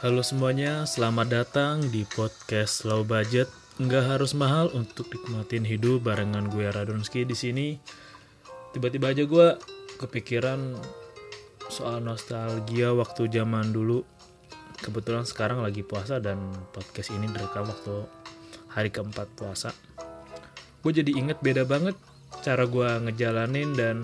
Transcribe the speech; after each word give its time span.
Halo 0.00 0.24
semuanya, 0.24 0.88
selamat 0.88 1.28
datang 1.28 1.84
di 1.92 2.08
podcast 2.08 2.88
Low 2.88 3.04
Budget. 3.04 3.52
Nggak 3.76 4.16
harus 4.16 4.32
mahal 4.32 4.72
untuk 4.72 5.12
nikmatin 5.12 5.60
hidup 5.60 6.08
barengan 6.08 6.48
gue 6.48 6.72
Radonski 6.72 7.28
di 7.28 7.36
sini. 7.36 7.76
Tiba-tiba 8.72 9.12
aja 9.12 9.28
gue 9.28 9.60
kepikiran 10.00 10.80
soal 11.68 12.00
nostalgia 12.00 12.96
waktu 12.96 13.28
zaman 13.28 13.76
dulu. 13.76 14.00
Kebetulan 14.80 15.28
sekarang 15.28 15.60
lagi 15.60 15.84
puasa 15.84 16.16
dan 16.16 16.48
podcast 16.72 17.12
ini 17.12 17.28
direkam 17.28 17.68
waktu 17.68 18.00
hari 18.72 18.88
keempat 18.88 19.28
puasa. 19.36 19.68
Gue 20.80 20.96
jadi 20.96 21.12
inget 21.12 21.44
beda 21.44 21.68
banget 21.68 22.00
cara 22.40 22.64
gue 22.64 22.88
ngejalanin 23.04 23.76
dan 23.76 23.96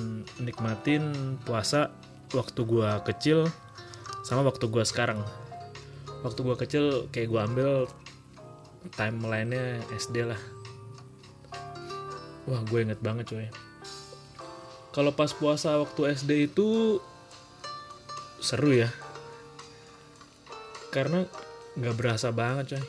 nikmatin 0.45 1.41
puasa 1.49 1.89
waktu 2.37 2.69
gue 2.69 2.91
kecil 3.09 3.49
sama 4.29 4.45
waktu 4.45 4.69
gue 4.69 4.85
sekarang 4.85 5.25
waktu 6.27 6.41
gue 6.43 6.57
kecil 6.59 6.85
kayak 7.15 7.31
gue 7.31 7.41
ambil 7.41 7.71
timelinenya 8.99 9.79
SD 9.95 10.27
lah. 10.27 10.41
Wah 12.51 12.63
gue 12.67 12.83
inget 12.83 12.99
banget 12.99 13.31
coy 13.31 13.47
kalau 14.97 15.13
pas 15.13 15.29
puasa 15.37 15.77
waktu 15.77 16.17
SD 16.17 16.49
itu 16.49 16.97
seru 18.41 18.73
ya. 18.73 18.89
Karena 20.89 21.29
nggak 21.77 21.97
berasa 22.01 22.33
banget 22.33 22.81
coy 22.81 22.85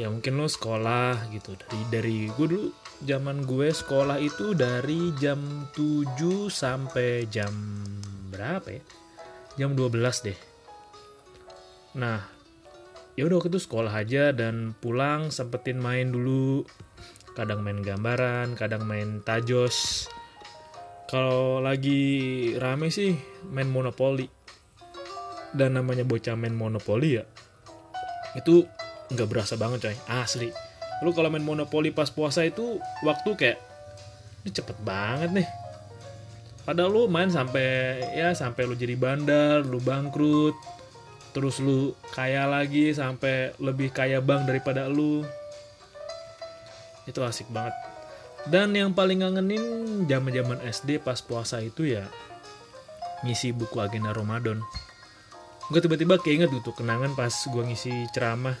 ya 0.00 0.08
mungkin 0.08 0.40
lo 0.40 0.48
sekolah 0.48 1.28
gitu. 1.36 1.52
Dari 1.60 1.84
dari 1.92 2.16
gue 2.32 2.46
dulu 2.48 2.72
zaman 3.04 3.44
gue 3.44 3.68
sekolah 3.68 4.16
itu 4.24 4.56
dari 4.56 5.12
jam 5.20 5.68
7 5.76 6.48
sampai 6.48 7.28
jam 7.28 7.52
berapa 8.32 8.72
ya? 8.72 8.82
Jam 9.60 9.76
12 9.76 10.32
deh. 10.32 10.38
Nah 12.00 12.24
ya 13.18 13.26
udah 13.26 13.42
waktu 13.42 13.50
itu 13.50 13.66
sekolah 13.66 13.90
aja 13.90 14.30
dan 14.30 14.78
pulang 14.78 15.34
sempetin 15.34 15.82
main 15.82 16.14
dulu. 16.14 16.62
Kadang 17.34 17.66
main 17.66 17.82
gambaran 17.82 18.54
kadang 18.54 18.86
main 18.86 19.26
tajos. 19.26 20.06
Kalau 21.10 21.58
lagi 21.58 22.54
rame 22.62 22.94
sih 22.94 23.18
main 23.50 23.66
monopoli 23.66 24.30
dan 25.50 25.74
namanya 25.74 26.06
bocah 26.06 26.38
main 26.38 26.54
monopoli 26.54 27.18
ya 27.18 27.26
itu 28.38 28.62
nggak 29.10 29.26
berasa 29.26 29.58
banget 29.58 29.90
coy. 29.90 29.96
Asli. 30.06 30.54
Lu 31.02 31.10
kalau 31.10 31.26
main 31.26 31.42
monopoli 31.42 31.90
pas 31.90 32.14
puasa 32.14 32.46
itu 32.46 32.78
waktu 33.02 33.34
kayak 33.34 33.58
ini 34.46 34.50
cepet 34.54 34.78
banget 34.86 35.42
nih. 35.42 35.48
Padahal 36.62 36.90
lu 36.94 37.02
main 37.10 37.32
sampai 37.34 37.98
ya 38.14 38.30
sampai 38.30 38.62
lu 38.62 38.78
jadi 38.78 38.94
bandar 38.94 39.66
lu 39.66 39.82
bangkrut 39.82 40.54
terus 41.32 41.60
lu 41.60 41.92
kaya 42.14 42.48
lagi 42.48 42.92
sampai 42.92 43.52
lebih 43.60 43.92
kaya 43.92 44.18
bang 44.22 44.44
daripada 44.48 44.88
lu. 44.88 45.24
Itu 47.04 47.24
asik 47.24 47.48
banget. 47.48 47.72
Dan 48.48 48.72
yang 48.72 48.96
paling 48.96 49.20
ngangenin 49.20 49.64
zaman 50.08 50.32
zaman 50.32 50.58
SD 50.64 51.02
pas 51.02 51.20
puasa 51.20 51.60
itu 51.60 51.84
ya 51.84 52.06
ngisi 53.26 53.50
buku 53.52 53.76
agenda 53.82 54.14
Ramadan. 54.14 54.62
Gue 55.68 55.84
tiba-tiba 55.84 56.16
keinget 56.16 56.48
gitu 56.48 56.72
kenangan 56.72 57.12
pas 57.12 57.32
gue 57.32 57.62
ngisi 57.66 58.08
ceramah. 58.14 58.56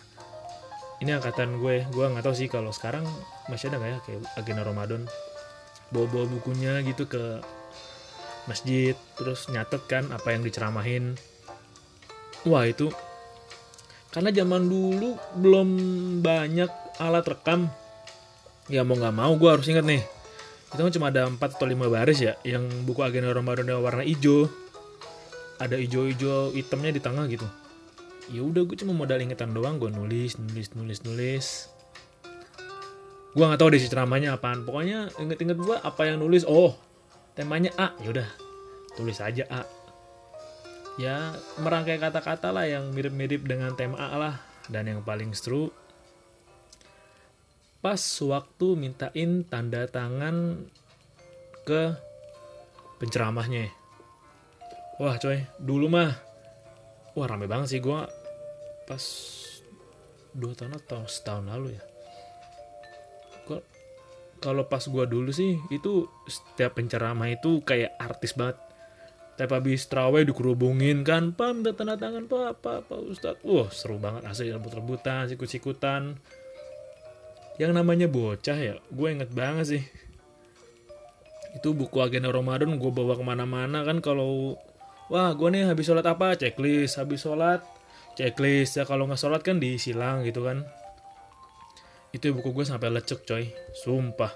Ini 0.98 1.22
angkatan 1.22 1.62
gue 1.62 1.86
gue 1.88 2.04
nggak 2.04 2.26
tahu 2.26 2.34
sih 2.34 2.50
kalau 2.50 2.74
sekarang 2.74 3.06
masih 3.46 3.70
ada 3.70 3.80
nggak 3.80 3.90
ya 3.90 3.98
kayak 4.04 4.20
agenda 4.36 4.62
Ramadan. 4.66 5.02
Bawa-bawa 5.88 6.26
bukunya 6.28 6.84
gitu 6.84 7.08
ke 7.08 7.40
masjid 8.44 8.96
terus 9.16 9.46
nyatet 9.52 9.84
kan 9.88 10.08
apa 10.08 10.32
yang 10.32 10.40
diceramahin 10.40 11.16
wah 12.46 12.62
itu 12.68 12.92
karena 14.08 14.32
zaman 14.32 14.66
dulu 14.66 15.14
belum 15.36 15.68
banyak 16.24 16.70
alat 16.98 17.24
rekam. 17.28 17.68
Ya 18.68 18.84
mau 18.84 18.96
nggak 18.96 19.14
mau 19.16 19.32
gue 19.36 19.50
harus 19.52 19.68
inget 19.68 19.84
nih. 19.84 20.02
Itu 20.72 20.80
kan 20.80 20.92
cuma 20.92 21.08
ada 21.12 21.28
4 21.28 21.38
atau 21.40 21.64
5 21.64 21.76
baris 21.88 22.20
ya 22.20 22.36
yang 22.44 22.64
buku 22.84 23.00
agenda 23.04 23.32
Ramadan 23.32 23.68
warna 23.80 24.04
hijau. 24.04 24.48
Ada 25.60 25.76
hijau-hijau 25.76 26.56
hitamnya 26.56 26.92
di 26.96 27.00
tengah 27.02 27.24
gitu. 27.28 27.44
Ya 28.28 28.44
udah 28.44 28.64
gue 28.64 28.76
cuma 28.76 28.92
modal 28.92 29.24
ingetan 29.24 29.52
doang 29.56 29.80
gue 29.80 29.92
nulis 29.92 30.36
nulis 30.40 30.72
nulis 30.76 30.98
nulis. 31.04 31.46
Gue 33.36 33.44
nggak 33.44 33.60
tahu 33.60 33.76
deh 33.76 33.80
si 33.80 33.92
ceramahnya 33.92 34.36
apaan. 34.36 34.64
Pokoknya 34.64 35.12
inget-inget 35.20 35.56
gue 35.60 35.76
apa 35.76 36.08
yang 36.08 36.20
nulis. 36.20 36.48
Oh 36.48 36.76
temanya 37.36 37.72
A. 37.76 37.92
Ya 38.00 38.08
udah 38.12 38.28
tulis 38.96 39.20
aja 39.20 39.44
A 39.52 39.62
ya 40.98 41.32
merangkai 41.62 42.02
kata-kata 42.02 42.50
lah 42.50 42.66
yang 42.66 42.90
mirip-mirip 42.90 43.46
dengan 43.46 43.72
tema 43.78 44.10
A 44.10 44.18
lah. 44.18 44.36
Dan 44.68 44.84
yang 44.84 45.00
paling 45.00 45.32
seru 45.32 45.72
pas 47.78 48.02
waktu 48.20 48.66
mintain 48.74 49.46
tanda 49.46 49.86
tangan 49.88 50.66
ke 51.64 51.94
penceramahnya. 53.00 53.70
Wah 54.98 55.16
coy 55.16 55.46
dulu 55.56 55.86
mah 55.88 56.12
wah 57.14 57.26
rame 57.30 57.46
banget 57.48 57.78
sih 57.78 57.80
gue 57.80 58.00
pas 58.84 59.04
dua 60.34 60.52
tahun 60.52 60.76
atau 60.76 61.06
setahun 61.08 61.48
lalu 61.48 61.78
ya. 61.78 61.82
Gue 63.46 63.64
kalau 64.42 64.66
pas 64.66 64.84
gue 64.84 65.04
dulu 65.08 65.30
sih 65.32 65.56
itu 65.72 66.04
setiap 66.28 66.76
penceramah 66.76 67.30
itu 67.32 67.64
kayak 67.64 67.94
artis 67.96 68.36
banget 68.36 68.67
tapi 69.38 69.54
habis 69.54 69.86
terawih 69.86 70.26
dikerubungin 70.26 71.06
kan 71.06 71.30
pak 71.30 71.54
minta 71.54 71.70
tanda 71.70 71.94
tangan 71.94 72.26
pak 72.26 72.58
pak 72.58 72.90
pak 72.90 72.98
ustad 73.06 73.38
wah 73.46 73.70
seru 73.70 73.94
banget 73.94 74.26
asli 74.26 74.50
rebut-rebutan 74.50 75.30
sikut-sikutan. 75.30 76.18
Yang 77.54 77.72
namanya 77.78 78.10
bocah 78.10 78.58
ya 78.58 78.74
gue 78.82 79.08
inget 79.14 79.30
banget 79.30 79.78
sih. 79.78 79.82
Itu 81.54 81.70
buku 81.70 82.02
agenda 82.02 82.34
Ramadan 82.34 82.82
gue 82.82 82.90
bawa 82.90 83.14
ke 83.14 83.22
mana-mana 83.22 83.86
kan 83.86 84.02
kalau 84.02 84.58
wah 85.06 85.30
gue 85.30 85.48
nih 85.54 85.70
habis 85.70 85.86
sholat 85.86 86.06
apa? 86.10 86.34
Checklist 86.34 86.98
habis 86.98 87.22
sholat. 87.22 87.62
Checklist 88.18 88.74
ya 88.74 88.82
kalau 88.82 89.06
nggak 89.06 89.22
sholat 89.22 89.46
kan 89.46 89.62
disilang 89.62 90.26
gitu 90.26 90.42
kan. 90.50 90.66
Itu 92.10 92.34
buku 92.34 92.50
gue 92.50 92.66
sampai 92.66 92.90
lecek 92.90 93.22
coy. 93.22 93.54
Sumpah. 93.86 94.34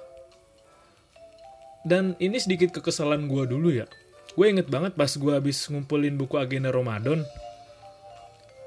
Dan 1.82 2.14
ini 2.22 2.38
sedikit 2.38 2.70
kekesalan 2.78 3.26
gue 3.26 3.50
dulu 3.50 3.74
ya 3.74 3.90
gue 4.32 4.46
inget 4.48 4.68
banget 4.68 4.96
pas 4.96 5.08
gue 5.12 5.32
habis 5.32 5.68
ngumpulin 5.68 6.16
buku 6.16 6.40
agenda 6.40 6.72
Ramadan. 6.72 7.20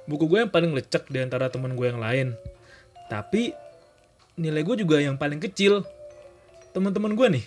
Buku 0.06 0.30
gue 0.30 0.46
yang 0.46 0.52
paling 0.54 0.78
lecek 0.78 1.10
di 1.10 1.18
antara 1.18 1.50
temen 1.50 1.74
gue 1.74 1.88
yang 1.90 1.98
lain. 1.98 2.38
Tapi 3.10 3.58
nilai 4.38 4.62
gue 4.62 4.86
juga 4.86 5.02
yang 5.02 5.18
paling 5.18 5.42
kecil. 5.42 5.82
Teman-teman 6.70 7.18
gue 7.18 7.28
nih. 7.42 7.46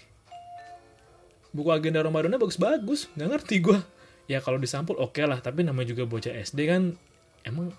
Buku 1.54 1.70
agenda 1.70 2.02
Ramadannya 2.02 2.42
bagus-bagus 2.42 3.06
nggak 3.14 3.28
ngerti 3.38 3.56
gue. 3.62 3.78
Ya 4.26 4.42
kalau 4.42 4.58
disampul 4.58 4.98
oke 4.98 5.14
okay 5.14 5.24
lah. 5.24 5.38
Tapi 5.38 5.62
namanya 5.62 5.94
juga 5.94 6.02
bocah 6.02 6.34
SD 6.34 6.66
kan 6.66 6.98
emang 7.46 7.70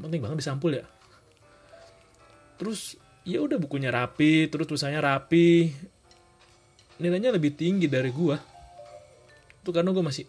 penting 0.00 0.24
banget 0.24 0.40
disampul 0.40 0.72
ya. 0.72 0.88
Terus 2.56 2.96
ya 3.28 3.44
udah 3.44 3.60
bukunya 3.60 3.92
rapi 3.92 4.48
terus 4.48 4.64
tulisannya 4.64 5.04
rapi. 5.04 5.68
Nilainya 6.96 7.36
lebih 7.36 7.52
tinggi 7.52 7.84
dari 7.84 8.08
gue 8.08 8.51
itu 9.62 9.70
karena 9.70 9.94
gue 9.94 10.02
masih 10.02 10.26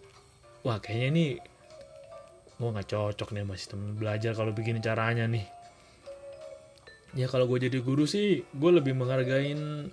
wah 0.61 0.77
kayaknya 0.77 1.07
ini 1.09 1.25
gue 2.61 2.69
nggak 2.69 2.85
cocok 2.85 3.33
nih 3.33 3.43
masih 3.43 3.73
temen 3.73 3.97
belajar 3.97 4.37
kalau 4.37 4.53
begini 4.53 4.77
caranya 4.77 5.25
nih. 5.25 5.45
Ya 7.17 7.25
kalau 7.25 7.49
gue 7.49 7.65
jadi 7.65 7.81
guru 7.81 8.05
sih 8.05 8.45
gue 8.53 8.71
lebih 8.71 8.93
menghargain 8.93 9.89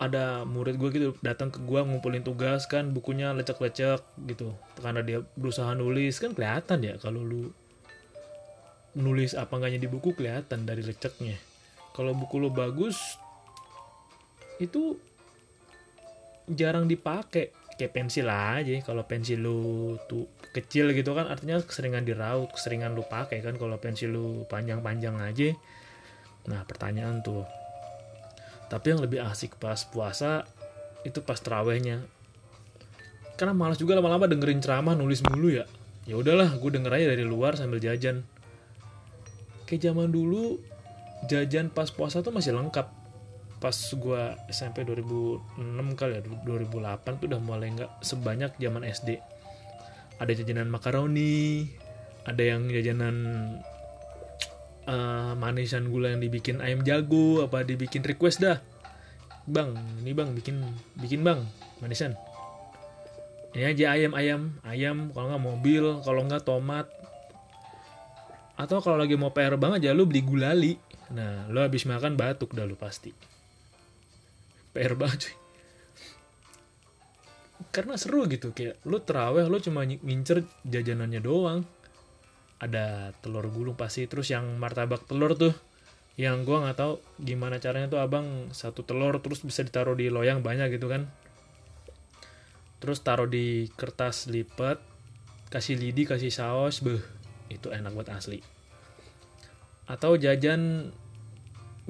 ada 0.00 0.48
murid 0.48 0.80
gue 0.80 0.88
gitu 0.96 1.08
datang 1.20 1.52
ke 1.52 1.60
gue 1.60 1.80
ngumpulin 1.84 2.24
tugas 2.24 2.64
kan 2.64 2.92
bukunya 2.92 3.32
lecek-lecek 3.32 4.04
gitu. 4.28 4.52
Karena 4.76 5.00
dia 5.00 5.24
berusaha 5.36 5.72
nulis 5.72 6.20
kan 6.20 6.36
kelihatan 6.36 6.84
ya 6.84 6.94
kalau 7.00 7.24
lu 7.24 7.48
nulis 8.96 9.32
apa 9.32 9.56
enggaknya 9.56 9.80
di 9.80 9.88
buku 9.88 10.12
kelihatan 10.12 10.68
dari 10.68 10.84
leceknya. 10.84 11.36
Kalau 11.96 12.12
buku 12.12 12.40
lu 12.40 12.52
bagus 12.52 12.96
itu 14.60 15.00
jarang 16.48 16.84
dipakai 16.84 17.59
kayak 17.80 17.96
pensil 17.96 18.28
aja. 18.28 18.76
Kalau 18.84 19.08
pensil 19.08 19.40
lu 19.40 19.96
tuh 20.04 20.28
kecil 20.52 20.92
gitu 20.92 21.16
kan 21.16 21.32
artinya 21.32 21.56
keseringan 21.64 22.04
diraut 22.04 22.52
keseringan 22.52 22.92
lu 22.92 23.00
pakai 23.08 23.40
kan 23.40 23.56
kalau 23.56 23.80
pensil 23.80 24.12
lu 24.12 24.44
panjang-panjang 24.52 25.16
aja. 25.16 25.56
Nah 26.44 26.68
pertanyaan 26.68 27.24
tuh. 27.24 27.48
Tapi 28.68 28.86
yang 28.92 29.00
lebih 29.00 29.24
asik 29.24 29.56
pas 29.56 29.80
puasa 29.88 30.44
itu 31.08 31.24
pas 31.24 31.40
terawehnya 31.40 32.04
karena 33.40 33.56
malas 33.56 33.80
juga 33.80 33.96
lama-lama 33.96 34.28
dengerin 34.28 34.60
ceramah 34.60 34.92
nulis 34.92 35.24
mulu 35.24 35.48
ya. 35.48 35.64
Ya 36.04 36.20
udahlah 36.20 36.60
gue 36.60 36.70
denger 36.76 36.92
aja 36.92 37.06
dari 37.16 37.24
luar 37.24 37.56
sambil 37.56 37.80
jajan. 37.80 38.20
Kayak 39.64 39.88
zaman 39.88 40.12
dulu 40.12 40.60
jajan 41.24 41.72
pas 41.72 41.88
puasa 41.88 42.20
tuh 42.20 42.36
masih 42.36 42.52
lengkap 42.52 42.92
pas 43.60 43.76
gue 43.76 44.22
SMP 44.48 44.88
2006 44.88 46.00
kali 46.00 46.12
ya 46.16 46.22
2008 46.24 47.20
tuh 47.20 47.26
udah 47.28 47.40
mulai 47.44 47.68
nggak 47.76 48.00
sebanyak 48.00 48.56
zaman 48.56 48.88
SD 48.88 49.20
ada 50.16 50.32
jajanan 50.32 50.72
makaroni 50.72 51.68
ada 52.24 52.42
yang 52.44 52.68
jajanan 52.68 53.16
uh, 54.84 55.32
manisan 55.36 55.88
gula 55.88 56.12
yang 56.12 56.20
dibikin 56.20 56.60
ayam 56.60 56.84
jago 56.84 57.44
apa 57.44 57.64
dibikin 57.64 58.04
request 58.04 58.44
dah. 58.44 58.58
Bang 59.48 59.74
ini 60.04 60.12
bang 60.12 60.36
bikin 60.36 60.60
bikin 61.00 61.24
bang 61.24 61.42
manisan. 61.80 62.14
Ini 63.56 63.74
aja 63.74 63.98
ayam 63.98 64.12
ayam 64.14 64.40
ayam 64.62 64.96
kalau 65.10 65.34
nggak 65.34 65.44
mobil 65.44 65.84
kalau 66.04 66.20
nggak 66.28 66.44
tomat. 66.46 66.86
Atau 68.60 68.84
kalau 68.84 69.00
lagi 69.00 69.16
mau 69.16 69.32
PR 69.32 69.56
banget 69.56 69.88
aja 69.88 69.96
lu 69.96 70.04
beli 70.04 70.20
gulali. 70.20 70.72
Nah 71.16 71.48
lu 71.48 71.64
habis 71.64 71.88
makan 71.88 72.14
batuk 72.14 72.52
dah 72.52 72.68
lu 72.68 72.76
pasti 72.76 73.10
PR 74.70 74.94
banget 74.94 75.28
cuy. 75.28 75.34
Karena 77.70 77.94
seru 77.94 78.26
gitu 78.26 78.50
kayak 78.50 78.82
lu 78.88 78.98
teraweh 79.02 79.46
lu 79.46 79.58
cuma 79.62 79.86
ngincer 79.86 80.42
jajanannya 80.66 81.20
doang. 81.22 81.62
Ada 82.60 83.16
telur 83.24 83.48
gulung 83.48 83.78
pasti 83.78 84.04
terus 84.04 84.28
yang 84.28 84.58
martabak 84.60 85.08
telur 85.08 85.32
tuh 85.38 85.54
yang 86.20 86.44
gua 86.44 86.68
nggak 86.68 86.76
tahu 86.76 87.00
gimana 87.16 87.56
caranya 87.56 87.88
tuh 87.88 88.00
abang 88.02 88.52
satu 88.52 88.84
telur 88.84 89.16
terus 89.24 89.40
bisa 89.40 89.64
ditaruh 89.64 89.96
di 89.96 90.12
loyang 90.12 90.44
banyak 90.44 90.76
gitu 90.76 90.90
kan. 90.90 91.08
Terus 92.80 93.00
taruh 93.00 93.28
di 93.28 93.68
kertas 93.72 94.28
lipat 94.28 94.80
kasih 95.52 95.76
lidi 95.76 96.06
kasih 96.06 96.30
saus 96.30 96.80
beh 96.84 97.00
itu 97.50 97.68
enak 97.72 97.92
buat 97.92 98.08
asli. 98.12 98.40
Atau 99.90 100.14
jajan 100.16 100.92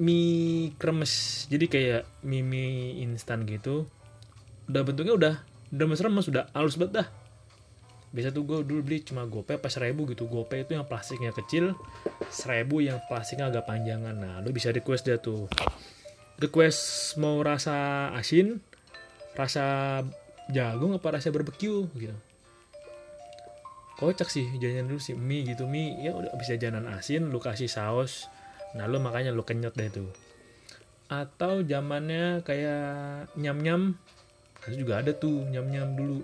mie 0.01 0.73
kremes. 0.81 1.45
Jadi 1.45 1.65
kayak 1.69 2.03
mie 2.25 2.41
mie 2.41 3.05
instan 3.05 3.45
gitu. 3.45 3.85
Udah 4.65 4.81
bentuknya 4.81 5.13
udah 5.13 5.33
udah 5.69 5.85
remes 5.85 6.25
sudah 6.25 6.49
halus 6.57 6.75
banget 6.75 7.05
dah. 7.05 7.07
Biasa 8.11 8.35
tuh 8.35 8.43
gue 8.43 8.59
dulu 8.67 8.81
beli 8.83 9.05
cuma 9.05 9.23
gope 9.29 9.55
pas 9.61 9.69
seribu 9.69 10.09
gitu. 10.09 10.25
Gope 10.25 10.57
itu 10.57 10.73
yang 10.73 10.89
plastiknya 10.89 11.31
kecil 11.31 11.77
seribu 12.33 12.81
yang 12.81 12.97
plastiknya 13.05 13.53
agak 13.53 13.69
panjangan. 13.69 14.17
Nah 14.17 14.33
lu 14.41 14.49
bisa 14.49 14.73
request 14.73 15.05
dia 15.05 15.21
tuh. 15.21 15.45
Request 16.41 17.15
mau 17.21 17.37
rasa 17.45 18.09
asin 18.17 18.57
rasa 19.37 20.01
jagung 20.51 20.97
apa 20.97 21.21
rasa 21.21 21.29
barbecue 21.29 21.87
gitu. 21.95 22.17
Kocak 24.01 24.33
sih 24.33 24.49
jajan 24.57 24.89
dulu 24.89 24.97
sih. 24.97 25.13
Mie 25.13 25.45
gitu 25.45 25.69
mie. 25.69 26.01
Ya 26.01 26.17
udah 26.17 26.33
bisa 26.35 26.57
jajanan 26.57 26.89
asin 26.89 27.29
lu 27.29 27.37
kasih 27.37 27.69
saus 27.69 28.27
nah 28.77 28.87
lu 28.87 28.99
makanya 29.03 29.35
lu 29.35 29.43
kenyot 29.43 29.75
deh 29.75 29.89
tuh. 29.91 30.11
Atau 31.11 31.67
zamannya 31.67 32.39
kayak 32.47 33.35
nyam 33.35 33.59
nyam 33.59 33.81
juga 34.71 35.03
ada 35.03 35.11
tuh 35.11 35.43
nyam 35.51 35.67
nyam 35.67 35.95
dulu. 35.95 36.23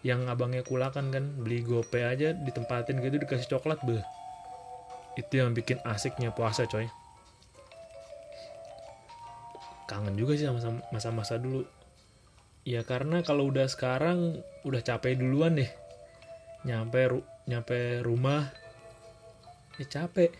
Yang 0.00 0.20
abangnya 0.32 0.62
kulakan 0.64 1.12
kan 1.12 1.24
beli 1.36 1.60
gope 1.60 2.00
aja 2.00 2.32
ditempatin 2.32 3.04
gitu 3.04 3.20
dikasih 3.20 3.52
coklat 3.52 3.84
beh 3.84 4.00
itu 5.18 5.42
yang 5.42 5.52
bikin 5.56 5.82
asiknya 5.82 6.30
puasa 6.30 6.64
coy. 6.64 6.86
Kangen 9.90 10.14
juga 10.14 10.38
sih 10.38 10.46
sama 10.46 10.80
masa-masa 10.94 11.34
dulu. 11.36 11.66
Ya 12.62 12.86
karena 12.86 13.20
kalau 13.26 13.50
udah 13.50 13.66
sekarang 13.66 14.38
udah 14.62 14.80
capek 14.80 15.18
duluan 15.18 15.58
deh. 15.58 15.70
Nyampe 16.62 17.00
ru 17.10 17.20
nyampe 17.48 18.04
rumah 18.04 18.46
ya 19.80 19.84
capek 19.88 20.30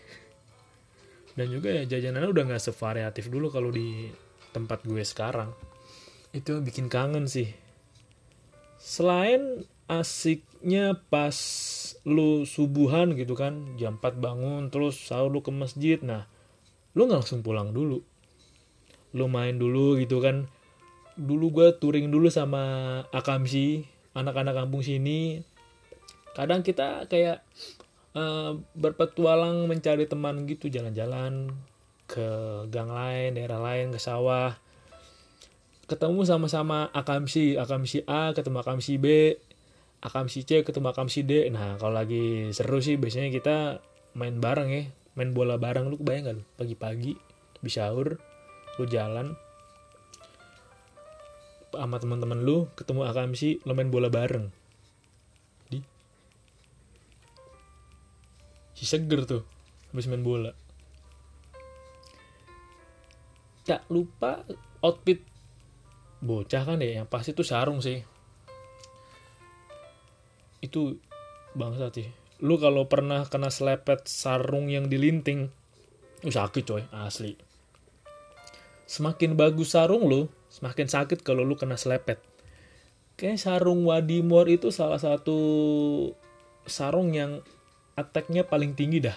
dan 1.35 1.47
juga 1.47 1.71
ya 1.71 1.83
jajanannya 1.87 2.29
udah 2.31 2.43
nggak 2.51 2.63
sevariatif 2.63 3.31
dulu 3.31 3.47
kalau 3.47 3.71
di 3.71 4.11
tempat 4.51 4.83
gue 4.83 5.03
sekarang. 5.03 5.51
Itu 6.35 6.59
bikin 6.59 6.91
kangen 6.91 7.27
sih. 7.27 7.51
Selain 8.81 9.63
asiknya 9.87 10.95
pas 11.11 11.35
lu 12.07 12.47
subuhan 12.47 13.13
gitu 13.13 13.35
kan 13.35 13.77
jam 13.77 13.99
4 13.99 14.17
bangun 14.17 14.71
terus 14.71 14.97
sahur 14.97 15.29
lu 15.29 15.45
ke 15.45 15.53
masjid 15.53 16.01
nah 16.01 16.25
lu 16.97 17.05
nggak 17.07 17.23
langsung 17.23 17.43
pulang 17.43 17.71
dulu. 17.71 18.03
Lu 19.15 19.25
main 19.27 19.55
dulu 19.55 19.99
gitu 19.99 20.19
kan. 20.23 20.47
Dulu 21.19 21.51
gue 21.51 21.67
touring 21.77 22.07
dulu 22.07 22.31
sama 22.31 22.63
Akamsi 23.11 23.83
anak-anak 24.15 24.55
kampung 24.55 24.83
sini. 24.83 25.43
Kadang 26.31 26.63
kita 26.63 27.07
kayak 27.11 27.43
uh, 28.15 28.57
berpetualang 28.75 29.67
mencari 29.67 30.07
teman 30.07 30.43
gitu 30.47 30.67
jalan-jalan 30.67 31.51
ke 32.09 32.27
gang 32.67 32.91
lain 32.91 33.35
daerah 33.35 33.59
lain 33.59 33.95
ke 33.95 33.99
sawah. 33.99 34.59
Ketemu 35.87 36.23
sama-sama 36.23 36.87
akamsi 36.95 37.59
akamsi 37.59 38.07
A 38.07 38.31
ketemu 38.31 38.63
akamsi 38.63 38.95
B 38.95 39.35
akamsi 40.01 40.47
C 40.47 40.63
ketemu 40.63 40.91
akamsi 40.95 41.27
D. 41.27 41.51
Nah 41.51 41.75
kalau 41.79 41.95
lagi 41.95 42.51
seru 42.55 42.79
sih 42.79 42.95
biasanya 42.95 43.29
kita 43.31 43.83
main 44.15 44.39
bareng 44.39 44.69
ya 44.71 44.83
main 45.15 45.35
bola 45.35 45.59
bareng. 45.59 45.91
Lu 45.91 45.99
kebayang 45.99 46.23
gak 46.27 46.35
lu? 46.39 46.43
Pagi-pagi 46.55 47.13
bisa 47.61 47.91
sahur 47.91 48.17
lu 48.79 48.85
jalan 48.89 49.37
sama 51.71 51.97
teman-teman 52.01 52.43
lu 52.43 52.67
ketemu 52.75 53.07
akamsi 53.07 53.63
lu 53.63 53.71
main 53.77 53.87
bola 53.87 54.11
bareng 54.11 54.51
si 58.81 58.89
seger 58.89 59.29
tuh 59.29 59.45
habis 59.93 60.09
main 60.09 60.25
bola. 60.25 60.57
Tak 63.61 63.85
lupa 63.93 64.41
outfit. 64.81 65.21
Bocah 66.17 66.65
kan 66.65 66.81
ya 66.81 66.97
yang 66.97 67.05
pasti 67.05 67.37
itu 67.37 67.45
sarung 67.45 67.77
sih. 67.77 68.01
Itu 70.65 70.97
bangsa 71.53 71.93
sih. 71.93 72.09
Lu 72.41 72.57
kalau 72.57 72.89
pernah 72.89 73.21
kena 73.29 73.53
selepet 73.53 74.09
sarung 74.09 74.73
yang 74.73 74.89
dilinting 74.89 75.53
lu 76.25 76.33
sakit 76.33 76.65
coy 76.65 76.81
asli. 76.89 77.37
Semakin 78.89 79.37
bagus 79.37 79.77
sarung 79.77 80.09
lu 80.09 80.25
semakin 80.49 80.89
sakit 80.89 81.21
kalau 81.21 81.45
lu 81.45 81.53
kena 81.53 81.77
selepet 81.77 82.17
kayak 83.21 83.37
sarung 83.37 83.85
Wadimor 83.85 84.49
itu 84.49 84.73
salah 84.73 84.97
satu 84.97 85.37
sarung 86.65 87.13
yang 87.13 87.45
attacknya 88.01 88.49
paling 88.49 88.73
tinggi 88.73 88.99
dah 89.05 89.15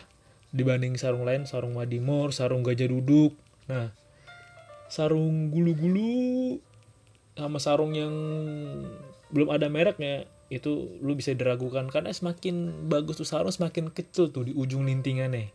dibanding 0.54 0.94
sarung 0.94 1.26
lain 1.26 1.50
sarung 1.50 1.74
Wadimor 1.74 2.30
sarung 2.30 2.62
gajah 2.62 2.86
duduk. 2.86 3.34
Nah 3.66 3.90
sarung 4.86 5.50
gulu-gulu 5.50 6.62
sama 7.34 7.58
sarung 7.58 7.98
yang 7.98 8.14
belum 9.34 9.50
ada 9.50 9.66
mereknya 9.66 10.30
itu 10.52 11.02
lu 11.02 11.18
bisa 11.18 11.34
diragukan 11.34 11.90
karena 11.90 12.14
semakin 12.14 12.86
bagus 12.86 13.18
tuh 13.18 13.26
sarung 13.26 13.50
semakin 13.50 13.90
kecil 13.90 14.30
tuh 14.30 14.46
di 14.46 14.54
ujung 14.54 14.86
lintingannya. 14.86 15.50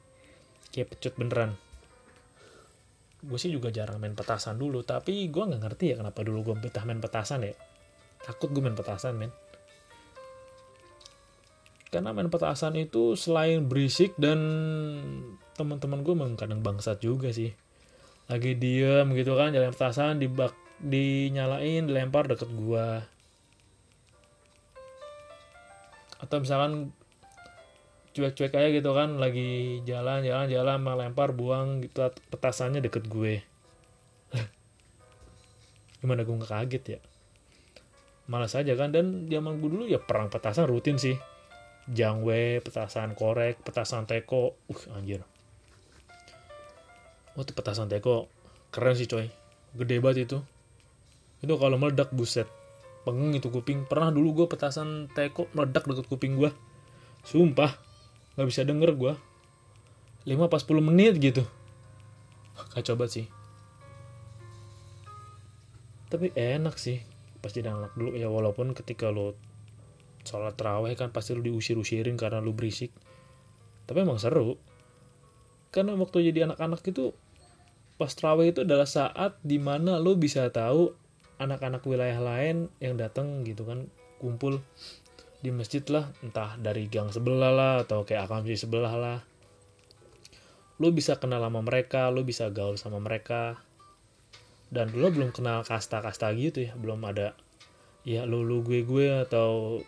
Kayak 0.75 0.97
pecut 0.97 1.13
beneran. 1.15 1.55
Gue 3.23 3.39
sih 3.39 3.51
juga 3.51 3.71
jarang 3.71 4.03
main 4.03 4.15
petasan 4.15 4.59
dulu 4.59 4.83
tapi 4.83 5.31
gue 5.31 5.43
nggak 5.43 5.63
ngerti 5.63 5.95
ya 5.95 6.03
kenapa 6.03 6.19
dulu 6.27 6.51
gue 6.51 6.55
betah 6.59 6.83
main 6.83 6.99
petasan 6.99 7.47
ya. 7.47 7.55
Takut 8.19 8.51
gue 8.51 8.59
main 8.59 8.75
petasan 8.75 9.15
men 9.15 9.31
karena 11.89 12.13
main 12.13 12.29
petasan 12.29 12.77
itu 12.77 13.17
selain 13.17 13.65
berisik 13.65 14.13
dan 14.21 14.37
teman-teman 15.57 16.05
gue 16.05 16.13
memang 16.13 16.37
kadang 16.37 16.61
bangsat 16.61 17.01
juga 17.01 17.33
sih. 17.33 17.49
Lagi 18.29 18.53
diem 18.53 19.09
gitu 19.17 19.33
kan 19.33 19.49
jalan 19.49 19.73
petasan 19.73 20.21
di 20.21 20.29
bak 20.29 20.53
dinyalain 20.77 21.89
dilempar 21.89 22.29
deket 22.29 22.45
gua. 22.53 23.01
Atau 26.21 26.45
misalkan 26.45 26.93
cuek-cuek 28.13 28.53
aja 28.53 28.69
gitu 28.69 28.91
kan 28.93 29.17
lagi 29.17 29.81
jalan 29.85 30.21
jalan 30.21 30.45
jalan 30.45 30.77
melempar 30.77 31.33
buang 31.33 31.81
gitu 31.81 32.05
petasannya 32.29 32.85
deket 32.85 33.09
gue. 33.09 33.41
Gimana 36.05 36.21
gue 36.21 36.37
nggak 36.37 36.53
kaget 36.53 36.83
ya? 36.85 36.99
Malas 38.29 38.53
aja 38.53 38.77
kan 38.77 38.93
dan 38.93 39.25
zaman 39.25 39.57
gue 39.57 39.69
dulu 39.73 39.85
ya 39.89 39.97
perang 39.97 40.29
petasan 40.29 40.69
rutin 40.69 41.01
sih 41.01 41.17
jangwe 41.89 42.61
petasan 42.61 43.17
korek 43.17 43.61
petasan 43.65 44.05
teko. 44.05 44.55
Uh 44.69 44.81
anjir. 44.93 45.25
Waktu 47.33 47.51
petasan 47.53 47.89
teko. 47.89 48.29
Keren 48.69 48.95
sih 48.95 49.09
coy. 49.09 49.27
Gede 49.73 49.97
banget 49.97 50.29
itu. 50.29 50.37
Itu 51.41 51.57
kalau 51.57 51.81
meledak 51.81 52.13
buset. 52.13 52.45
Pengeng 53.03 53.33
itu 53.33 53.49
kuping. 53.49 53.89
Pernah 53.89 54.13
dulu 54.13 54.43
gue 54.43 54.47
petasan 54.47 55.09
teko 55.11 55.49
meledak 55.57 55.89
deket 55.89 56.05
kuping 56.05 56.37
gue 56.37 56.51
sumpah 57.19 57.75
nggak 58.39 58.47
bisa 58.47 58.63
denger 58.63 58.95
gue 58.95 59.13
5 60.27 60.51
pas 60.51 60.61
10 60.61 60.79
menit 60.83 61.15
gitu. 61.17 61.43
Kacau 62.75 62.99
banget 62.99 63.11
sih. 63.11 63.25
Tapi 66.11 66.35
enak 66.35 66.75
sih 66.75 67.01
pas 67.39 67.49
jadi 67.49 67.71
anak 67.71 67.95
dulu. 67.95 68.13
Ya 68.13 68.27
walaupun 68.27 68.75
ketika 68.75 69.09
lo 69.09 69.33
sholat 70.23 70.55
terawih 70.55 70.95
kan 70.95 71.11
pasti 71.13 71.35
lo 71.35 71.41
diusir-usirin 71.43 72.15
karena 72.19 72.43
lo 72.43 72.51
berisik. 72.51 72.91
Tapi 73.87 74.05
emang 74.05 74.21
seru. 74.21 74.59
Karena 75.69 75.93
waktu 75.97 76.33
jadi 76.33 76.49
anak-anak 76.49 76.81
itu 76.89 77.13
pas 77.99 78.11
terawih 78.13 78.55
itu 78.55 78.63
adalah 78.63 78.87
saat 78.87 79.37
di 79.43 79.59
mana 79.61 79.99
lo 80.01 80.15
bisa 80.15 80.47
tahu 80.49 80.95
anak-anak 81.39 81.83
wilayah 81.85 82.19
lain 82.19 82.67
yang 82.83 82.95
datang 82.99 83.43
gitu 83.47 83.63
kan 83.63 83.87
kumpul 84.17 84.59
di 85.39 85.49
masjid 85.53 85.83
lah. 85.87 86.11
Entah 86.25 86.57
dari 86.59 86.89
gang 86.89 87.13
sebelah 87.13 87.53
lah 87.53 87.73
atau 87.85 88.03
kayak 88.03 88.27
akamsi 88.29 88.59
sebelah 88.59 88.93
lah. 88.97 89.19
Lo 90.79 90.95
bisa 90.95 91.19
kenal 91.19 91.43
sama 91.43 91.59
mereka 91.59 92.07
lo 92.11 92.23
bisa 92.23 92.51
gaul 92.51 92.79
sama 92.79 92.99
mereka. 92.99 93.61
Dan 94.69 94.93
lo 94.93 95.09
belum 95.09 95.33
kenal 95.33 95.65
kasta-kasta 95.65 96.29
gitu 96.37 96.69
ya 96.69 96.77
belum 96.77 97.01
ada 97.09 97.33
ya 98.07 98.23
lo 98.23 98.41
lu 98.41 98.63
gue 98.63 98.87
gue 98.87 99.21
atau 99.27 99.81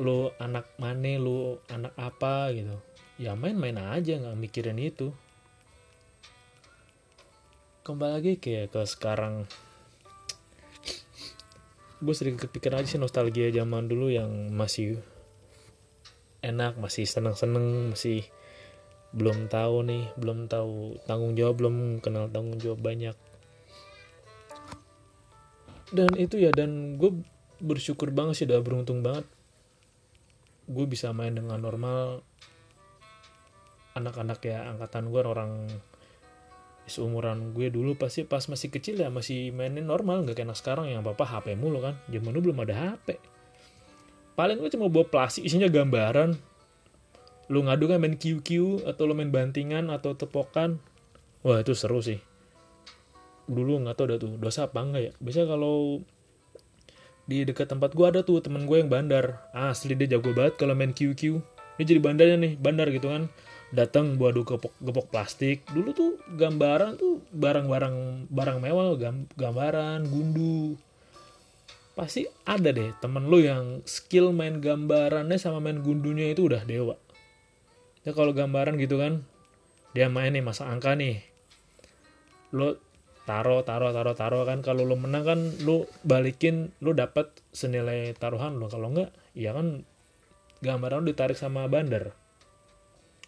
lo 0.00 0.32
anak 0.40 0.72
mana 0.80 1.20
lo 1.20 1.60
anak 1.68 1.92
apa 2.00 2.56
gitu. 2.56 2.80
Ya 3.20 3.36
main-main 3.36 3.76
aja 3.76 4.16
nggak 4.16 4.40
mikirin 4.40 4.80
itu. 4.80 5.12
Kembali 7.84 8.12
lagi 8.16 8.32
kayak 8.40 8.72
ke 8.72 8.80
sekarang. 8.88 9.44
Gue 12.00 12.16
sering 12.16 12.40
kepikiran 12.40 12.80
aja 12.80 12.96
sih 12.96 13.00
nostalgia 13.00 13.52
zaman 13.52 13.92
dulu 13.92 14.08
yang 14.08 14.48
masih 14.56 15.04
enak 16.40 16.80
masih 16.80 17.04
seneng-seneng 17.04 17.92
masih 17.92 18.24
belum 19.12 19.52
tahu 19.52 19.84
nih 19.84 20.08
belum 20.16 20.48
tahu 20.48 20.96
tanggung 21.04 21.36
jawab 21.36 21.60
belum 21.60 22.00
kenal 22.00 22.32
tanggung 22.32 22.56
jawab 22.56 22.80
banyak. 22.80 23.12
Dan 25.92 26.08
itu 26.16 26.40
ya 26.40 26.56
dan 26.56 26.96
gue 26.96 27.20
bersyukur 27.60 28.08
banget 28.16 28.40
sih 28.40 28.46
udah 28.48 28.64
beruntung 28.64 29.04
banget 29.04 29.28
gue 30.70 30.86
bisa 30.86 31.10
main 31.10 31.34
dengan 31.34 31.58
normal. 31.58 32.22
Anak-anak 33.98 34.38
ya 34.46 34.70
angkatan 34.70 35.10
gue 35.10 35.20
orang 35.26 35.66
seumuran 36.86 37.54
gue 37.54 37.70
dulu 37.70 37.94
pasti 37.94 38.26
pas 38.26 38.42
masih 38.46 38.70
kecil 38.70 39.02
ya 39.02 39.10
masih 39.10 39.50
mainin 39.50 39.84
normal. 39.84 40.22
Nggak 40.22 40.46
kayak 40.46 40.54
sekarang 40.54 40.86
yang 40.86 41.02
bapak 41.02 41.26
HP 41.26 41.58
mulu 41.58 41.82
kan. 41.82 41.98
Zaman 42.06 42.30
dulu 42.30 42.50
belum 42.50 42.62
ada 42.62 42.74
HP 42.94 43.18
paling 44.40 44.56
gue 44.56 44.72
cuma 44.72 44.88
bawa 44.88 45.04
plastik 45.04 45.44
isinya 45.44 45.68
gambaran. 45.68 46.32
Lu 47.52 47.60
ngadu 47.60 47.92
kan 47.92 48.00
main 48.00 48.16
QQ 48.16 48.80
atau 48.88 49.04
lu 49.04 49.12
main 49.12 49.28
bantingan 49.28 49.92
atau 49.92 50.16
tepokan. 50.16 50.80
Wah 51.44 51.60
itu 51.60 51.76
seru 51.76 52.00
sih. 52.00 52.16
Dulu 53.44 53.84
nggak 53.84 54.00
tau 54.00 54.08
ada 54.08 54.16
tuh 54.16 54.40
dosa 54.40 54.64
apa 54.64 54.80
enggak 54.80 55.02
ya? 55.04 55.12
Biasa 55.20 55.44
kalau 55.44 56.00
di 57.30 57.46
dekat 57.46 57.70
tempat 57.70 57.94
gue 57.94 58.02
ada 58.02 58.26
tuh 58.26 58.42
temen 58.42 58.66
gue 58.66 58.82
yang 58.82 58.90
bandar. 58.90 59.46
Asli 59.54 59.94
dia 59.94 60.18
jago 60.18 60.34
banget 60.34 60.58
kalau 60.58 60.74
main 60.74 60.90
QQ 60.90 61.38
dia 61.78 61.84
jadi 61.86 62.02
bandarnya 62.02 62.36
nih 62.42 62.52
bandar 62.58 62.90
gitu 62.90 63.06
kan. 63.06 63.30
Datang 63.70 64.18
buat 64.18 64.34
gepok 64.34 64.74
gepok 64.82 65.06
plastik. 65.14 65.62
Dulu 65.70 65.94
tuh 65.94 66.18
gambaran 66.34 66.98
tuh 66.98 67.22
barang-barang 67.30 68.26
barang 68.26 68.58
mewah 68.58 68.98
gambaran 69.38 70.10
gundu. 70.10 70.74
Pasti 71.94 72.26
ada 72.42 72.74
deh 72.74 72.90
temen 72.98 73.30
lu 73.30 73.46
yang 73.46 73.86
skill 73.86 74.34
main 74.34 74.58
gambarannya 74.58 75.38
sama 75.38 75.62
main 75.62 75.78
gundunya 75.86 76.34
itu 76.34 76.50
udah 76.50 76.66
dewa. 76.66 76.98
Ya 78.02 78.10
kalau 78.10 78.34
gambaran 78.34 78.74
gitu 78.82 78.98
kan 78.98 79.22
dia 79.94 80.10
main 80.10 80.34
nih 80.34 80.42
masa 80.42 80.66
angka 80.66 80.98
nih. 80.98 81.22
Lo 82.50 82.89
taro 83.28 83.62
taro 83.64 83.92
taro 83.92 84.12
taro 84.16 84.44
kan. 84.48 84.60
Kalau 84.64 84.86
lo 84.86 84.96
menang 84.96 85.24
kan 85.24 85.40
lo 85.64 85.88
balikin 86.06 86.72
lo 86.84 86.96
dapat 86.96 87.30
senilai 87.50 88.16
taruhan 88.16 88.56
lo 88.56 88.66
kalau 88.70 88.90
enggak 88.92 89.10
ya 89.36 89.54
kan 89.56 89.84
gambaran 90.60 91.04
lo 91.04 91.06
ditarik 91.10 91.36
sama 91.36 91.66
bandar. 91.66 92.12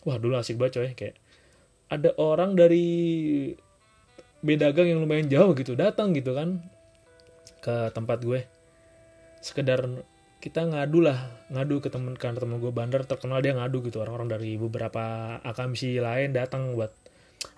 Wah 0.02 0.18
dulu 0.18 0.34
asik 0.38 0.58
banget 0.58 0.72
coy. 0.78 0.90
Kayak 0.98 1.16
ada 1.92 2.10
orang 2.16 2.56
dari 2.56 2.88
beda 4.42 4.74
gang 4.74 4.90
yang 4.90 5.00
lumayan 5.04 5.30
jauh 5.30 5.54
gitu 5.54 5.78
datang 5.78 6.10
gitu 6.16 6.34
kan 6.34 6.64
ke 7.62 7.94
tempat 7.94 8.24
gue. 8.26 8.42
Sekedar 9.38 9.86
kita 10.42 10.66
ngadu 10.66 11.06
lah 11.06 11.30
ngadu 11.54 11.78
ke 11.78 11.86
temen 11.86 12.18
kan 12.18 12.34
temen 12.34 12.58
gue 12.58 12.74
bandar 12.74 13.06
terkenal 13.06 13.38
dia 13.38 13.54
ngadu 13.54 13.86
gitu. 13.86 14.02
Orang-orang 14.02 14.34
dari 14.34 14.58
beberapa 14.58 15.38
akamsi 15.46 16.02
lain 16.02 16.34
datang 16.34 16.74
buat 16.74 16.90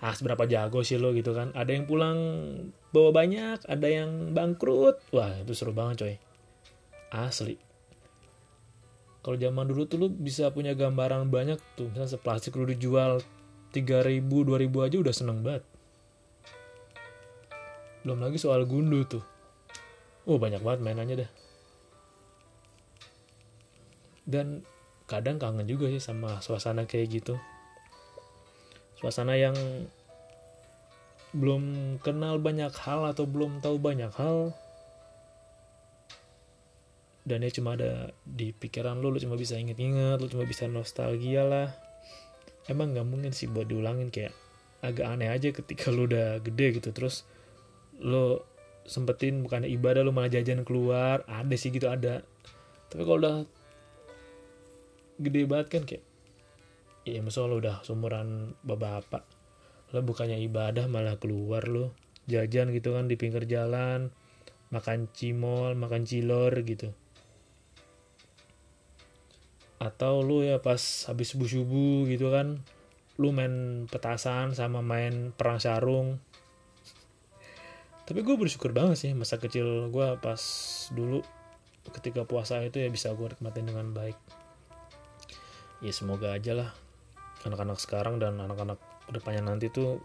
ah 0.00 0.12
seberapa 0.16 0.44
jago 0.48 0.80
sih 0.80 0.96
lo? 0.96 1.12
gitu 1.12 1.32
kan. 1.36 1.52
Ada 1.52 1.76
yang 1.76 1.84
pulang 1.84 2.18
bawa 2.92 3.10
banyak 3.12 3.64
ada 3.68 3.88
yang 3.88 4.32
bangkrut. 4.32 5.00
Wah 5.12 5.32
itu 5.40 5.52
seru 5.52 5.72
banget 5.76 5.96
coy. 6.04 6.14
Asli. 7.14 7.56
Kalau 9.24 9.40
zaman 9.40 9.64
dulu 9.64 9.88
tuh 9.88 9.96
lu 9.96 10.08
bisa 10.12 10.52
punya 10.52 10.76
gambaran 10.76 11.32
banyak 11.32 11.56
tuh. 11.76 11.88
Misalnya 11.88 12.12
seplastik 12.12 12.56
lu 12.56 12.68
dijual 12.68 13.24
3000 13.72 14.20
2000 14.20 14.86
aja 14.86 14.96
udah 15.00 15.14
seneng 15.14 15.40
banget. 15.40 15.64
Belum 18.04 18.20
lagi 18.20 18.36
soal 18.36 18.68
gundu 18.68 19.00
tuh. 19.08 19.24
Oh 20.28 20.36
banyak 20.36 20.60
banget 20.60 20.80
mainannya 20.84 21.16
dah. 21.24 21.30
Dan 24.24 24.64
kadang 25.04 25.36
kangen 25.36 25.68
juga 25.68 25.88
sih 25.92 26.00
sama 26.00 26.40
suasana 26.40 26.88
kayak 26.88 27.20
gitu 27.20 27.36
suasana 28.98 29.34
yang 29.34 29.56
belum 31.34 31.96
kenal 31.98 32.38
banyak 32.38 32.70
hal 32.78 33.10
atau 33.10 33.26
belum 33.26 33.58
tahu 33.58 33.76
banyak 33.82 34.12
hal. 34.14 34.54
Dan 37.24 37.42
ya 37.42 37.50
cuma 37.50 37.74
ada 37.74 38.12
di 38.22 38.52
pikiran 38.52 39.00
lu 39.00 39.08
lu 39.08 39.18
cuma 39.18 39.34
bisa 39.34 39.56
inget-inget 39.56 40.20
lu 40.20 40.28
cuma 40.30 40.44
bisa 40.46 40.70
nostalgia 40.70 41.42
lah. 41.42 41.68
Emang 42.70 42.94
nggak 42.94 43.08
mungkin 43.08 43.32
sih 43.34 43.50
buat 43.50 43.66
diulangin 43.66 44.12
kayak 44.14 44.32
agak 44.84 45.08
aneh 45.08 45.32
aja 45.32 45.50
ketika 45.50 45.90
lu 45.90 46.06
udah 46.06 46.38
gede 46.44 46.78
gitu. 46.78 46.94
Terus 46.94 47.26
lu 47.98 48.38
sempetin 48.84 49.40
bukan 49.40 49.64
ibadah 49.64 50.04
lu 50.04 50.14
malah 50.14 50.30
jajan 50.30 50.62
keluar. 50.62 51.26
Ada 51.26 51.56
sih 51.58 51.74
gitu 51.74 51.90
ada. 51.90 52.22
Tapi 52.92 53.02
kalau 53.02 53.18
udah 53.18 53.36
gede 55.18 55.42
banget 55.50 55.66
kan 55.72 55.82
kayak 55.82 56.04
ya 57.04 57.20
misalnya 57.20 57.48
lu 57.52 57.56
udah 57.60 57.76
seumuran 57.84 58.56
bapak-bapak. 58.64 59.22
Lo 59.92 60.00
bukannya 60.00 60.40
ibadah 60.40 60.88
malah 60.88 61.20
keluar 61.20 61.68
lu. 61.68 61.92
Jajan 62.24 62.72
gitu 62.72 62.96
kan 62.96 63.06
di 63.06 63.20
pinggir 63.20 63.44
jalan. 63.44 64.08
Makan 64.72 65.12
cimol 65.12 65.76
makan 65.76 66.08
cilor 66.08 66.52
gitu. 66.64 66.90
Atau 69.76 70.24
lu 70.24 70.40
ya 70.40 70.58
pas 70.64 70.80
habis 71.12 71.36
subuh 71.36 71.46
subuh 71.46 72.08
gitu 72.08 72.32
kan 72.32 72.64
lu 73.14 73.30
main 73.30 73.86
petasan 73.86 74.56
sama 74.56 74.80
main 74.80 75.30
perang 75.36 75.60
sarung. 75.60 76.18
Tapi 78.04 78.20
gue 78.20 78.36
bersyukur 78.36 78.72
banget 78.72 78.96
sih 78.98 79.12
masa 79.12 79.36
kecil 79.36 79.92
gue 79.92 80.08
pas 80.18 80.40
dulu 80.90 81.20
ketika 82.00 82.24
puasa 82.24 82.64
itu 82.64 82.80
ya 82.80 82.88
bisa 82.88 83.12
gue 83.12 83.28
nikmatin 83.28 83.68
dengan 83.68 83.92
baik. 83.92 84.16
Ya 85.84 85.92
semoga 85.92 86.32
aja 86.32 86.56
lah 86.56 86.83
anak-anak 87.44 87.78
sekarang 87.80 88.20
dan 88.20 88.40
anak-anak 88.40 88.80
ke 88.80 89.10
depannya 89.12 89.44
nanti 89.44 89.68
tuh 89.68 90.00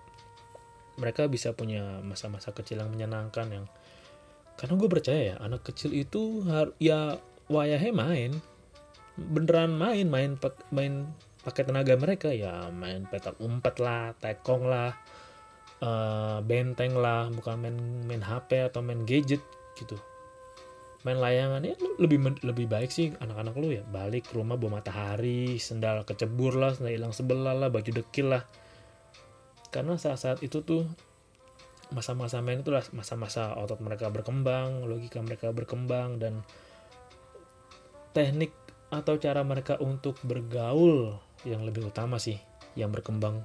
mereka 0.99 1.31
bisa 1.31 1.55
punya 1.55 2.03
masa-masa 2.03 2.51
kecil 2.51 2.83
yang 2.83 2.91
menyenangkan 2.91 3.47
yang 3.47 3.65
karena 4.59 4.75
gue 4.75 4.89
percaya 4.91 5.21
ya 5.33 5.35
anak 5.39 5.63
kecil 5.63 5.95
itu 5.95 6.43
ya 6.83 7.15
wayahnya 7.47 7.95
main. 7.95 8.31
Beneran 9.19 9.75
main 9.75 10.07
main 10.07 10.35
main 10.71 11.07
pakai 11.43 11.63
tenaga 11.63 11.95
mereka 11.95 12.31
ya 12.31 12.67
main 12.71 13.07
petak 13.07 13.39
umpet 13.39 13.79
lah 13.79 14.11
tekong 14.19 14.67
lah 14.67 14.91
uh, 15.79 16.43
benteng 16.43 16.99
lah 16.99 17.31
bukan 17.31 17.55
main 17.59 17.77
main 18.03 18.23
HP 18.23 18.67
atau 18.67 18.83
main 18.83 19.03
gadget 19.07 19.39
gitu 19.79 19.95
main 21.07 21.15
layangan 21.15 21.63
ya 21.63 21.79
lebih 21.95 22.43
lebih 22.43 22.67
baik 22.67 22.91
sih 22.91 23.15
anak-anak 23.17 23.55
lu 23.55 23.71
ya. 23.71 23.83
Balik 23.87 24.31
ke 24.31 24.33
rumah 24.35 24.59
bawa 24.59 24.83
matahari 24.83 25.55
sendal 25.55 26.03
kecebur 26.03 26.59
lah 26.59 26.75
sendal 26.75 26.91
hilang 26.91 27.15
sebelah 27.15 27.55
lah 27.55 27.71
baju 27.71 27.91
dekil 27.91 28.35
lah. 28.35 28.43
Karena 29.69 29.95
saat-saat 29.95 30.43
itu 30.43 30.59
tuh 30.65 30.83
masa-masa 31.89 32.43
main 32.43 32.61
itu 32.61 32.69
lah 32.69 32.85
masa-masa 32.93 33.57
otot 33.57 33.81
mereka 33.81 34.13
berkembang 34.13 34.85
logika 34.85 35.25
mereka 35.25 35.49
berkembang 35.49 36.21
dan 36.21 36.45
teknik 38.13 38.53
atau 38.93 39.17
cara 39.17 39.41
mereka 39.41 39.77
untuk 39.81 40.17
bergaul 40.21 41.17
yang 41.45 41.65
lebih 41.65 41.89
utama 41.89 42.17
sih 42.17 42.37
yang 42.77 42.91
berkembang. 42.93 43.41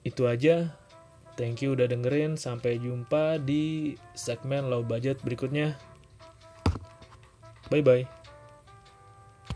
Itu 0.00 0.24
aja 0.24 0.79
thank 1.40 1.64
you 1.64 1.72
udah 1.72 1.88
dengerin. 1.88 2.36
Sampai 2.36 2.76
jumpa 2.76 3.40
di 3.40 3.96
segmen 4.12 4.68
low 4.68 4.84
budget 4.84 5.18
berikutnya. 5.24 5.80
Bye 7.72 7.80
bye 7.80 8.19